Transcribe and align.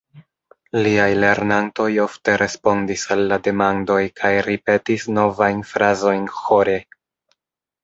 Liaj 0.85 1.09
lernantoj 1.23 1.87
ofte 2.05 2.37
respondis 2.43 3.03
al 3.17 3.23
la 3.33 3.39
demandoj 3.49 3.99
kaj 4.23 4.33
ripetis 4.49 5.07
novajn 5.21 5.63
frazojn 5.75 6.27
ĥore. 6.41 6.81